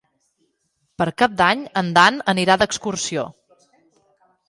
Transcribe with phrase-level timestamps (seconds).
[1.01, 3.31] Per Cap d'Any en Dan anirà d'excursió.